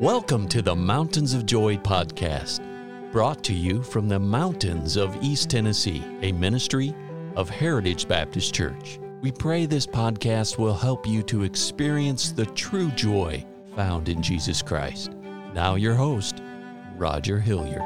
Welcome 0.00 0.48
to 0.48 0.62
the 0.62 0.74
Mountains 0.74 1.32
of 1.32 1.46
Joy 1.46 1.76
podcast, 1.76 2.60
brought 3.12 3.44
to 3.44 3.54
you 3.54 3.84
from 3.84 4.08
the 4.08 4.18
mountains 4.18 4.96
of 4.96 5.16
East 5.22 5.50
Tennessee, 5.50 6.02
a 6.22 6.32
ministry 6.32 6.92
of 7.36 7.48
Heritage 7.48 8.08
Baptist 8.08 8.52
Church. 8.52 8.98
We 9.20 9.30
pray 9.30 9.66
this 9.66 9.86
podcast 9.86 10.58
will 10.58 10.74
help 10.74 11.06
you 11.06 11.22
to 11.22 11.44
experience 11.44 12.32
the 12.32 12.46
true 12.46 12.90
joy 12.90 13.46
found 13.76 14.08
in 14.08 14.22
Jesus 14.22 14.60
Christ. 14.60 15.12
Now, 15.54 15.76
your 15.76 15.94
host, 15.94 16.42
Roger 16.96 17.38
Hilliard. 17.38 17.82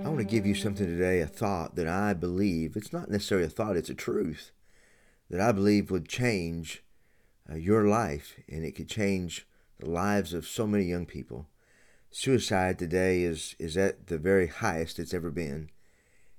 I 0.00 0.08
want 0.08 0.20
to 0.20 0.24
give 0.24 0.46
you 0.46 0.54
something 0.54 0.86
today, 0.86 1.20
a 1.20 1.26
thought 1.26 1.74
that 1.76 1.86
I 1.86 2.14
believe, 2.14 2.76
it's 2.76 2.94
not 2.94 3.10
necessarily 3.10 3.46
a 3.46 3.50
thought, 3.50 3.76
it's 3.76 3.90
a 3.90 3.94
truth 3.94 4.52
that 5.30 5.40
I 5.40 5.52
believe 5.52 5.90
would 5.90 6.08
change 6.08 6.82
uh, 7.50 7.54
your 7.54 7.84
life 7.84 8.34
and 8.48 8.64
it 8.64 8.72
could 8.72 8.88
change 8.88 9.46
the 9.78 9.88
lives 9.88 10.34
of 10.34 10.46
so 10.46 10.66
many 10.66 10.84
young 10.84 11.06
people. 11.06 11.46
Suicide 12.10 12.78
today 12.78 13.22
is, 13.22 13.54
is 13.58 13.76
at 13.76 14.08
the 14.08 14.18
very 14.18 14.48
highest 14.48 14.98
it's 14.98 15.14
ever 15.14 15.30
been. 15.30 15.70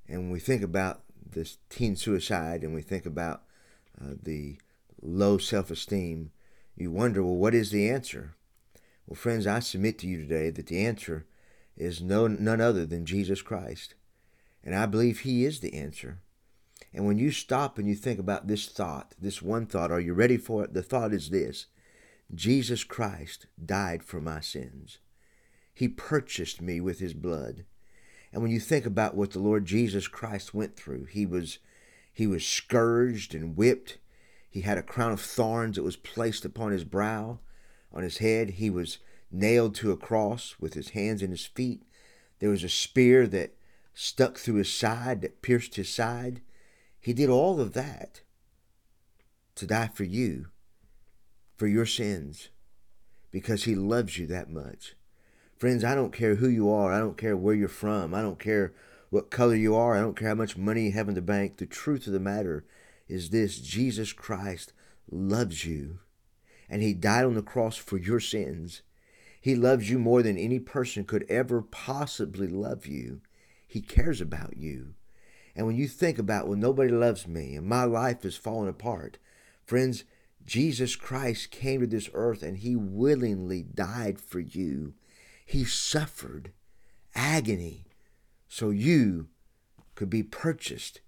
And 0.07 0.23
when 0.23 0.31
we 0.31 0.39
think 0.39 0.61
about 0.61 1.01
this 1.31 1.57
teen 1.69 1.95
suicide 1.95 2.63
and 2.63 2.73
we 2.73 2.81
think 2.81 3.05
about 3.05 3.43
uh, 3.99 4.15
the 4.21 4.57
low 5.01 5.37
self 5.37 5.71
esteem, 5.71 6.31
you 6.75 6.91
wonder, 6.91 7.23
well, 7.23 7.35
what 7.35 7.55
is 7.55 7.71
the 7.71 7.89
answer? 7.89 8.35
Well, 9.07 9.15
friends, 9.15 9.47
I 9.47 9.59
submit 9.59 9.99
to 9.99 10.07
you 10.07 10.17
today 10.17 10.49
that 10.49 10.67
the 10.67 10.85
answer 10.85 11.25
is 11.77 12.01
no, 12.01 12.27
none 12.27 12.59
other 12.59 12.85
than 12.85 13.05
Jesus 13.05 13.41
Christ. 13.41 13.95
And 14.63 14.75
I 14.75 14.85
believe 14.85 15.21
He 15.21 15.45
is 15.45 15.61
the 15.61 15.73
answer. 15.73 16.19
And 16.93 17.05
when 17.05 17.17
you 17.17 17.31
stop 17.31 17.77
and 17.77 17.87
you 17.87 17.95
think 17.95 18.19
about 18.19 18.47
this 18.47 18.67
thought, 18.67 19.15
this 19.19 19.41
one 19.41 19.65
thought, 19.65 19.91
are 19.91 19.99
you 19.99 20.13
ready 20.13 20.37
for 20.37 20.63
it? 20.63 20.73
The 20.73 20.83
thought 20.83 21.13
is 21.13 21.29
this 21.29 21.67
Jesus 22.33 22.83
Christ 22.83 23.47
died 23.63 24.03
for 24.03 24.19
my 24.19 24.39
sins. 24.39 24.99
He 25.73 25.87
purchased 25.87 26.61
me 26.61 26.81
with 26.81 26.99
his 26.99 27.13
blood. 27.13 27.65
And 28.33 28.41
when 28.41 28.51
you 28.51 28.59
think 28.59 28.85
about 28.85 29.15
what 29.15 29.31
the 29.31 29.39
Lord 29.39 29.65
Jesus 29.65 30.07
Christ 30.07 30.53
went 30.53 30.75
through, 30.75 31.05
he 31.05 31.25
was 31.25 31.59
he 32.13 32.27
was 32.27 32.45
scourged 32.45 33.33
and 33.33 33.55
whipped. 33.55 33.97
He 34.49 34.61
had 34.61 34.77
a 34.77 34.83
crown 34.83 35.13
of 35.13 35.21
thorns 35.21 35.77
that 35.77 35.83
was 35.83 35.95
placed 35.95 36.43
upon 36.43 36.71
his 36.71 36.83
brow, 36.83 37.39
on 37.93 38.03
his 38.03 38.17
head. 38.17 38.51
He 38.51 38.69
was 38.69 38.97
nailed 39.31 39.75
to 39.75 39.91
a 39.91 39.97
cross 39.97 40.55
with 40.59 40.73
his 40.73 40.89
hands 40.89 41.21
and 41.21 41.31
his 41.31 41.45
feet. 41.45 41.83
There 42.39 42.49
was 42.49 42.63
a 42.63 42.69
spear 42.69 43.27
that 43.27 43.55
stuck 43.93 44.37
through 44.37 44.55
his 44.55 44.73
side, 44.73 45.21
that 45.21 45.41
pierced 45.41 45.75
his 45.75 45.89
side. 45.89 46.41
He 47.01 47.13
did 47.13 47.29
all 47.29 47.59
of 47.59 47.73
that 47.73 48.21
to 49.55 49.65
die 49.65 49.89
for 49.93 50.03
you, 50.03 50.47
for 51.57 51.65
your 51.65 51.87
sins, 51.87 52.49
because 53.31 53.63
He 53.63 53.73
loves 53.73 54.19
you 54.19 54.27
that 54.27 54.51
much. 54.51 54.95
Friends, 55.57 55.83
I 55.83 55.95
don't 55.95 56.13
care 56.13 56.35
who 56.35 56.47
you 56.47 56.71
are. 56.71 56.93
I 56.93 56.99
don't 56.99 57.17
care 57.17 57.35
where 57.35 57.55
you're 57.55 57.67
from. 57.67 58.13
I 58.13 58.21
don't 58.21 58.39
care 58.39 58.73
what 59.09 59.31
color 59.31 59.55
you 59.55 59.75
are. 59.75 59.97
I 59.97 60.01
don't 60.01 60.15
care 60.15 60.29
how 60.29 60.35
much 60.35 60.57
money 60.57 60.85
you 60.85 60.91
have 60.91 61.09
in 61.09 61.15
the 61.15 61.21
bank. 61.21 61.57
The 61.57 61.65
truth 61.65 62.05
of 62.05 62.13
the 62.13 62.19
matter 62.19 62.65
is 63.07 63.29
this 63.29 63.59
Jesus 63.59 64.13
Christ 64.13 64.71
loves 65.09 65.65
you, 65.65 65.99
and 66.69 66.83
He 66.83 66.93
died 66.93 67.25
on 67.25 67.33
the 67.33 67.41
cross 67.41 67.77
for 67.77 67.97
your 67.97 68.19
sins. 68.19 68.83
He 69.41 69.55
loves 69.55 69.89
you 69.89 69.97
more 69.97 70.21
than 70.21 70.37
any 70.37 70.59
person 70.59 71.03
could 71.03 71.25
ever 71.29 71.63
possibly 71.63 72.47
love 72.47 72.85
you. 72.85 73.21
He 73.67 73.81
cares 73.81 74.21
about 74.21 74.55
you. 74.55 74.93
And 75.55 75.67
when 75.67 75.75
you 75.75 75.87
think 75.87 76.17
about, 76.17 76.47
well, 76.47 76.57
nobody 76.57 76.91
loves 76.91 77.27
me 77.27 77.55
and 77.55 77.67
my 77.67 77.83
life 77.83 78.23
is 78.25 78.37
falling 78.37 78.69
apart, 78.69 79.17
friends, 79.65 80.03
Jesus 80.45 80.95
Christ 80.95 81.51
came 81.51 81.81
to 81.81 81.87
this 81.87 82.09
earth 82.13 82.41
and 82.41 82.57
he 82.57 82.75
willingly 82.75 83.61
died 83.61 84.19
for 84.19 84.39
you. 84.39 84.93
He 85.45 85.65
suffered 85.65 86.51
agony 87.15 87.85
so 88.47 88.69
you 88.69 89.27
could 89.95 90.09
be 90.09 90.23
purchased. 90.23 91.01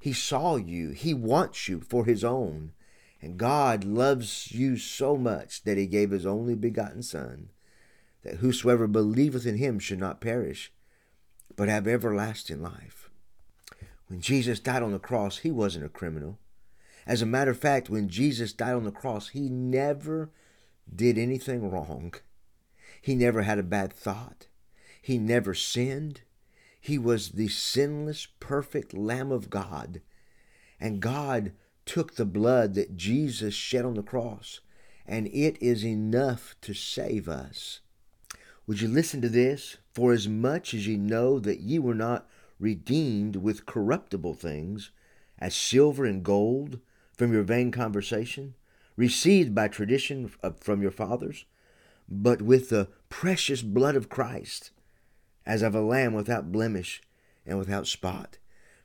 He 0.00 0.12
saw 0.12 0.56
you, 0.56 0.90
he 0.90 1.12
wants 1.12 1.68
you 1.68 1.80
for 1.80 2.04
his 2.04 2.24
own. 2.24 2.72
And 3.20 3.36
God 3.36 3.82
loves 3.82 4.52
you 4.52 4.76
so 4.76 5.16
much 5.16 5.64
that 5.64 5.76
he 5.76 5.86
gave 5.86 6.12
his 6.12 6.24
only 6.24 6.54
begotten 6.54 7.02
Son, 7.02 7.50
that 8.22 8.36
whosoever 8.36 8.86
believeth 8.86 9.44
in 9.44 9.56
him 9.56 9.80
should 9.80 9.98
not 9.98 10.20
perish, 10.20 10.72
but 11.56 11.68
have 11.68 11.88
everlasting 11.88 12.62
life. 12.62 13.07
When 14.08 14.20
Jesus 14.20 14.58
died 14.58 14.82
on 14.82 14.92
the 14.92 14.98
cross, 14.98 15.38
he 15.38 15.50
wasn't 15.50 15.84
a 15.84 15.90
criminal. 15.90 16.38
As 17.06 17.22
a 17.22 17.26
matter 17.26 17.50
of 17.50 17.58
fact, 17.58 17.88
when 17.88 18.08
Jesus 18.08 18.52
died 18.52 18.74
on 18.74 18.84
the 18.84 18.90
cross, 18.90 19.28
he 19.28 19.48
never 19.48 20.30
did 20.94 21.16
anything 21.16 21.70
wrong. 21.70 22.14
He 23.00 23.14
never 23.14 23.42
had 23.42 23.58
a 23.58 23.62
bad 23.62 23.92
thought. 23.92 24.46
He 25.00 25.18
never 25.18 25.54
sinned. 25.54 26.22
He 26.80 26.98
was 26.98 27.30
the 27.30 27.48
sinless, 27.48 28.26
perfect 28.40 28.94
Lamb 28.94 29.30
of 29.30 29.50
God. 29.50 30.00
And 30.80 31.00
God 31.00 31.52
took 31.86 32.14
the 32.14 32.26
blood 32.26 32.74
that 32.74 32.96
Jesus 32.96 33.54
shed 33.54 33.84
on 33.84 33.94
the 33.94 34.02
cross, 34.02 34.60
and 35.06 35.26
it 35.28 35.56
is 35.62 35.84
enough 35.84 36.54
to 36.62 36.74
save 36.74 37.28
us. 37.28 37.80
Would 38.66 38.80
you 38.82 38.88
listen 38.88 39.22
to 39.22 39.28
this? 39.28 39.78
For 39.92 40.12
as 40.12 40.28
much 40.28 40.74
as 40.74 40.86
ye 40.86 40.96
know 40.96 41.38
that 41.40 41.60
ye 41.60 41.78
were 41.78 41.94
not 41.94 42.28
redeemed 42.58 43.36
with 43.36 43.66
corruptible 43.66 44.34
things, 44.34 44.90
as 45.38 45.54
silver 45.54 46.04
and 46.04 46.24
gold 46.24 46.80
from 47.12 47.32
your 47.32 47.42
vain 47.42 47.70
conversation, 47.70 48.54
received 48.96 49.54
by 49.54 49.68
tradition 49.68 50.30
uh, 50.42 50.50
from 50.60 50.82
your 50.82 50.90
fathers, 50.90 51.44
but 52.08 52.42
with 52.42 52.68
the 52.70 52.88
precious 53.08 53.62
blood 53.62 53.94
of 53.94 54.08
Christ, 54.08 54.70
as 55.46 55.62
of 55.62 55.74
a 55.74 55.80
lamb 55.80 56.14
without 56.14 56.52
blemish 56.52 57.00
and 57.46 57.58
without 57.58 57.86
spot. 57.86 58.38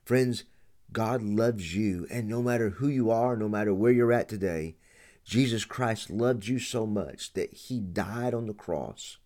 Friends, 0.04 0.44
God 0.92 1.22
loves 1.22 1.74
you, 1.74 2.06
and 2.10 2.28
no 2.28 2.42
matter 2.42 2.70
who 2.70 2.88
you 2.88 3.10
are, 3.10 3.36
no 3.36 3.48
matter 3.48 3.74
where 3.74 3.92
you're 3.92 4.12
at 4.12 4.28
today, 4.28 4.76
Jesus 5.24 5.64
Christ 5.64 6.10
loved 6.10 6.46
you 6.46 6.58
so 6.58 6.86
much 6.86 7.32
that 7.32 7.52
he 7.52 7.80
died 7.80 8.34
on 8.34 8.46
the 8.46 8.54
cross 8.54 9.18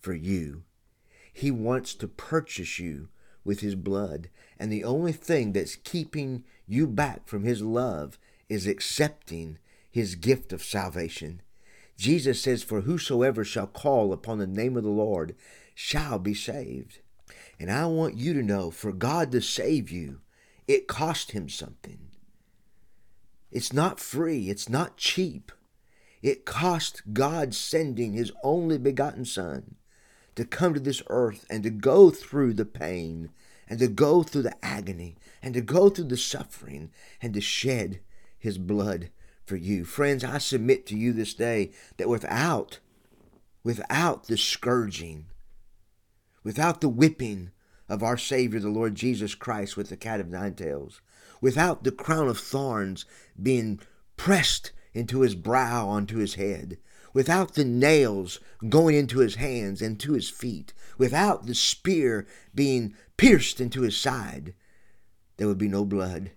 for 0.00 0.14
you. 0.14 0.62
He 1.32 1.50
wants 1.50 1.94
to 1.94 2.06
purchase 2.06 2.78
you 2.78 3.08
with 3.44 3.60
his 3.60 3.74
blood. 3.74 4.28
And 4.58 4.72
the 4.72 4.84
only 4.84 5.12
thing 5.12 5.52
that's 5.52 5.76
keeping 5.76 6.44
you 6.66 6.86
back 6.86 7.26
from 7.26 7.44
his 7.44 7.62
love 7.62 8.18
is 8.48 8.66
accepting 8.66 9.58
his 9.90 10.14
gift 10.14 10.52
of 10.52 10.62
salvation. 10.62 11.42
Jesus 11.96 12.40
says, 12.40 12.62
For 12.62 12.82
whosoever 12.82 13.44
shall 13.44 13.66
call 13.66 14.12
upon 14.12 14.38
the 14.38 14.46
name 14.46 14.76
of 14.76 14.82
the 14.82 14.90
Lord 14.90 15.36
shall 15.74 16.18
be 16.18 16.34
saved. 16.34 16.98
And 17.60 17.70
I 17.70 17.86
want 17.86 18.16
you 18.16 18.34
to 18.34 18.42
know 18.42 18.70
for 18.70 18.92
God 18.92 19.30
to 19.32 19.40
save 19.40 19.90
you, 19.90 20.20
it 20.66 20.88
cost 20.88 21.32
him 21.32 21.48
something. 21.48 21.98
It's 23.52 23.72
not 23.72 24.00
free, 24.00 24.50
it's 24.50 24.68
not 24.68 24.96
cheap. 24.96 25.52
It 26.22 26.44
cost 26.44 27.02
God 27.12 27.54
sending 27.54 28.14
his 28.14 28.32
only 28.42 28.78
begotten 28.78 29.24
Son 29.24 29.76
to 30.36 30.44
come 30.44 30.74
to 30.74 30.80
this 30.80 31.02
earth 31.08 31.44
and 31.48 31.62
to 31.62 31.70
go 31.70 32.10
through 32.10 32.54
the 32.54 32.64
pain 32.64 33.30
and 33.68 33.78
to 33.78 33.88
go 33.88 34.22
through 34.22 34.42
the 34.42 34.64
agony 34.64 35.16
and 35.42 35.54
to 35.54 35.60
go 35.60 35.88
through 35.88 36.04
the 36.04 36.16
suffering 36.16 36.90
and 37.22 37.34
to 37.34 37.40
shed 37.40 38.00
his 38.38 38.58
blood 38.58 39.10
for 39.44 39.56
you. 39.56 39.84
Friends, 39.84 40.24
I 40.24 40.38
submit 40.38 40.86
to 40.86 40.96
you 40.96 41.12
this 41.12 41.34
day 41.34 41.72
that 41.96 42.08
without 42.08 42.80
without 43.62 44.24
the 44.26 44.36
scourging, 44.36 45.26
without 46.42 46.82
the 46.82 46.88
whipping 46.88 47.50
of 47.88 48.02
our 48.02 48.18
Savior, 48.18 48.60
the 48.60 48.68
Lord 48.68 48.94
Jesus 48.94 49.34
Christ, 49.34 49.76
with 49.76 49.88
the 49.88 49.96
cat 49.96 50.20
of 50.20 50.28
nine 50.28 50.54
tails, 50.54 51.00
without 51.40 51.82
the 51.82 51.92
crown 51.92 52.28
of 52.28 52.38
thorns 52.38 53.06
being 53.42 53.80
pressed 54.16 54.72
into 54.92 55.20
his 55.20 55.34
brow 55.34 55.88
onto 55.88 56.18
his 56.18 56.34
head, 56.34 56.78
without 57.14 57.54
the 57.54 57.64
nails 57.64 58.40
going 58.68 58.94
into 58.94 59.20
his 59.20 59.36
hands 59.36 59.80
and 59.80 59.98
to 60.00 60.12
his 60.12 60.28
feet, 60.28 60.74
without 60.98 61.46
the 61.46 61.54
spear 61.54 62.26
being 62.54 62.94
pierced 63.16 63.60
into 63.60 63.82
his 63.82 63.96
side, 63.96 64.52
there 65.38 65.48
would 65.48 65.58
be 65.58 65.68
no 65.68 65.84
blood. 65.84 66.32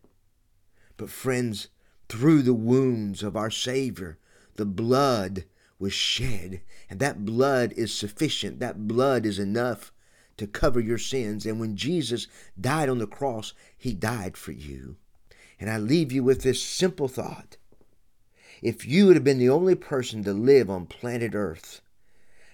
But, 0.95 1.09
friends, 1.09 1.67
through 2.07 2.43
the 2.43 2.53
wounds 2.53 3.21
of 3.21 3.35
our 3.35 3.51
Savior, 3.51 4.17
the 4.55 4.65
blood 4.65 5.43
was 5.79 5.93
shed, 5.93 6.61
and 6.89 6.99
that 6.99 7.25
blood 7.25 7.73
is 7.73 7.93
sufficient. 7.93 8.59
That 8.59 8.87
blood 8.87 9.25
is 9.25 9.37
enough 9.37 9.91
to 10.37 10.47
cover 10.47 10.79
your 10.79 10.97
sins. 10.97 11.45
And 11.45 11.59
when 11.59 11.75
Jesus 11.75 12.27
died 12.59 12.89
on 12.89 12.97
the 12.97 13.07
cross, 13.07 13.53
he 13.77 13.93
died 13.93 14.37
for 14.37 14.51
you. 14.51 14.97
And 15.59 15.69
I 15.69 15.77
leave 15.77 16.11
you 16.11 16.23
with 16.23 16.41
this 16.41 16.63
simple 16.63 17.07
thought 17.07 17.56
if 18.61 18.85
you 18.85 19.07
would 19.07 19.15
have 19.15 19.23
been 19.23 19.39
the 19.39 19.49
only 19.49 19.75
person 19.75 20.23
to 20.23 20.33
live 20.33 20.69
on 20.69 20.85
planet 20.85 21.33
Earth, 21.35 21.81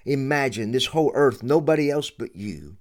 imagine 0.05 0.71
this 0.71 0.87
whole 0.87 1.11
earth, 1.13 1.41
nobody 1.43 1.89
else 1.89 2.09
but 2.09 2.35
you, 2.35 2.77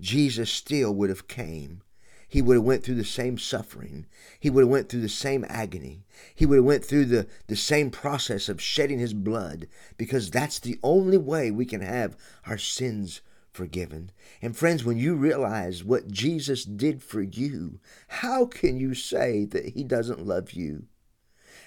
Jesus 0.00 0.50
still 0.50 0.94
would 0.94 1.10
have 1.10 1.28
came. 1.28 1.82
he 2.30 2.40
would 2.40 2.54
have 2.54 2.64
went 2.64 2.84
through 2.84 2.94
the 2.94 3.04
same 3.04 3.36
suffering. 3.36 4.06
He 4.38 4.50
would 4.50 4.62
have 4.62 4.70
went 4.70 4.88
through 4.88 5.00
the 5.00 5.08
same 5.08 5.44
agony. 5.48 6.04
He 6.32 6.46
would 6.46 6.56
have 6.56 6.64
went 6.64 6.84
through 6.84 7.06
the, 7.06 7.26
the 7.48 7.56
same 7.56 7.90
process 7.90 8.48
of 8.48 8.62
shedding 8.62 9.00
his 9.00 9.12
blood 9.12 9.66
because 9.96 10.30
that's 10.30 10.60
the 10.60 10.78
only 10.84 11.18
way 11.18 11.50
we 11.50 11.64
can 11.64 11.80
have 11.80 12.16
our 12.46 12.56
sins 12.56 13.20
forgiven. 13.52 14.12
And 14.40 14.56
friends, 14.56 14.84
when 14.84 14.96
you 14.96 15.16
realize 15.16 15.82
what 15.82 16.06
Jesus 16.06 16.64
did 16.64 17.02
for 17.02 17.20
you, 17.20 17.80
how 18.06 18.46
can 18.46 18.78
you 18.78 18.94
say 18.94 19.44
that 19.46 19.70
he 19.70 19.82
doesn't 19.82 20.24
love 20.24 20.52
you? 20.52 20.84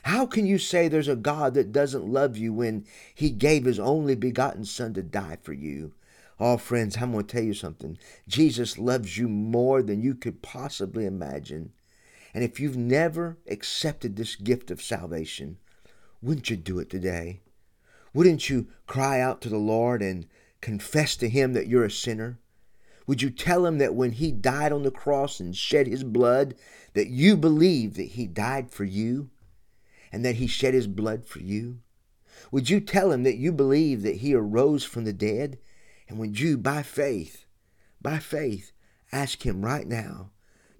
How 0.03 0.25
can 0.25 0.45
you 0.45 0.57
say 0.57 0.87
there's 0.87 1.07
a 1.07 1.15
God 1.15 1.53
that 1.53 1.71
doesn't 1.71 2.05
love 2.05 2.37
you 2.37 2.51
when 2.51 2.85
he 3.15 3.29
gave 3.29 3.63
his 3.63 3.79
only 3.79 4.15
begotten 4.15 4.65
son 4.65 4.93
to 4.95 5.01
die 5.01 5.37
for 5.41 5.53
you? 5.53 5.93
Oh, 6.41 6.57
friends, 6.57 6.97
I'm 6.97 7.13
going 7.13 7.25
to 7.25 7.31
tell 7.33 7.43
you 7.43 7.53
something. 7.53 7.97
Jesus 8.27 8.77
loves 8.77 9.17
you 9.17 9.29
more 9.29 9.81
than 9.81 10.01
you 10.01 10.13
could 10.13 10.41
possibly 10.41 11.05
imagine. 11.05 11.71
And 12.33 12.43
if 12.43 12.59
you've 12.59 12.75
never 12.75 13.37
accepted 13.47 14.17
this 14.17 14.35
gift 14.35 14.71
of 14.71 14.81
salvation, 14.81 15.57
wouldn't 16.21 16.49
you 16.49 16.57
do 16.57 16.79
it 16.79 16.89
today? 16.89 17.39
Wouldn't 18.13 18.49
you 18.49 18.67
cry 18.85 19.21
out 19.21 19.39
to 19.41 19.49
the 19.49 19.57
Lord 19.57 20.01
and 20.01 20.27
confess 20.59 21.15
to 21.17 21.29
Him 21.29 21.53
that 21.53 21.67
you're 21.67 21.85
a 21.85 21.91
sinner? 21.91 22.39
Would 23.07 23.21
you 23.21 23.29
tell 23.29 23.65
Him 23.65 23.77
that 23.77 23.95
when 23.95 24.11
He 24.11 24.33
died 24.33 24.73
on 24.73 24.83
the 24.83 24.91
cross 24.91 25.39
and 25.39 25.55
shed 25.55 25.87
His 25.87 26.03
blood, 26.03 26.55
that 26.93 27.07
you 27.07 27.37
believe 27.37 27.93
that 27.95 28.09
He 28.09 28.27
died 28.27 28.69
for 28.69 28.83
you 28.83 29.29
and 30.13 30.23
that 30.23 30.35
He 30.35 30.47
shed 30.47 30.73
His 30.73 30.87
blood 30.87 31.25
for 31.25 31.39
you? 31.39 31.79
Would 32.51 32.69
you 32.69 32.79
tell 32.79 33.11
Him 33.11 33.23
that 33.23 33.35
you 33.35 33.51
believe 33.51 34.01
that 34.03 34.17
He 34.17 34.33
arose 34.33 34.85
from 34.85 35.03
the 35.03 35.11
dead? 35.11 35.59
And 36.07 36.17
would 36.19 36.39
you, 36.39 36.57
by 36.57 36.83
faith, 36.83 37.45
by 38.01 38.19
faith, 38.19 38.71
ask 39.11 39.45
Him 39.45 39.65
right 39.65 39.87
now 39.87 40.29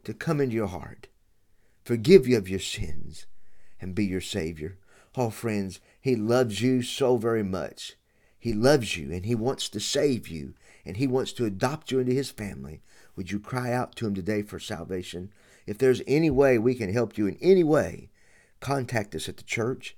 to 0.06 0.14
come 0.14 0.40
into 0.40 0.56
your 0.56 0.68
heart, 0.68 1.08
forgive 1.84 2.28
you 2.28 2.38
of 2.38 2.48
your 2.48 2.60
sins, 2.60 3.26
and 3.82 3.94
be 3.94 4.06
your 4.06 4.22
Savior? 4.22 4.78
Oh, 5.16 5.30
friends, 5.30 5.82
He 6.00 6.16
loves 6.16 6.62
you 6.62 6.82
so 6.82 7.18
very 7.18 7.44
much 7.44 7.98
he 8.44 8.52
loves 8.52 8.98
you 8.98 9.10
and 9.14 9.26
He 9.26 9.36
wants 9.36 9.70
to 9.70 9.80
save 9.80 10.28
you 10.28 10.54
and 10.86 10.98
He 10.98 11.08
wants 11.08 11.32
to 11.32 11.46
adopt 11.46 11.92
you 11.92 12.00
into 12.00 12.12
His 12.12 12.30
family. 12.30 12.82
Would 13.16 13.32
you 13.32 13.40
cry 13.40 13.72
out 13.72 13.96
to 13.96 14.06
Him 14.06 14.14
today 14.14 14.42
for 14.42 14.60
salvation? 14.60 15.32
If 15.66 15.78
there's 15.78 16.02
any 16.06 16.30
way 16.30 16.58
we 16.58 16.76
can 16.76 16.92
help 16.92 17.18
you 17.18 17.26
in 17.26 17.38
any 17.40 17.64
way, 17.64 18.10
contact 18.64 19.14
us 19.14 19.28
at 19.28 19.38
the 19.38 19.44
church. 19.44 19.96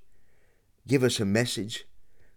Give 0.87 1.03
us 1.03 1.19
a 1.19 1.25
message. 1.25 1.85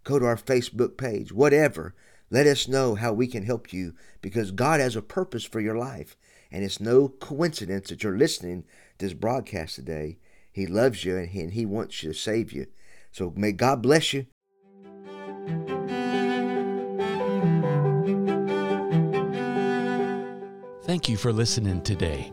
Go 0.04 0.18
to 0.18 0.26
our 0.26 0.36
Facebook 0.36 0.96
page, 0.98 1.32
whatever. 1.32 1.94
Let 2.30 2.46
us 2.46 2.68
know 2.68 2.94
how 2.94 3.14
we 3.14 3.26
can 3.26 3.44
help 3.44 3.72
you 3.72 3.94
because 4.20 4.50
God 4.50 4.78
has 4.78 4.94
a 4.94 5.02
purpose 5.02 5.44
for 5.44 5.60
your 5.60 5.76
life. 5.76 6.16
And 6.52 6.62
it's 6.62 6.80
no 6.80 7.08
coincidence 7.08 7.88
that 7.88 8.02
you're 8.02 8.16
listening 8.16 8.62
to 8.98 9.06
this 9.06 9.14
broadcast 9.14 9.74
today. 9.74 10.18
He 10.52 10.66
loves 10.66 11.04
you 11.04 11.16
and 11.16 11.28
he, 11.30 11.40
and 11.40 11.52
he 11.54 11.64
wants 11.64 12.02
you 12.02 12.12
to 12.12 12.18
save 12.18 12.52
you. 12.52 12.66
So 13.10 13.32
may 13.34 13.52
God 13.52 13.82
bless 13.82 14.12
you. 14.12 14.26
Thank 20.84 21.08
you 21.08 21.16
for 21.16 21.32
listening 21.32 21.82
today. 21.82 22.32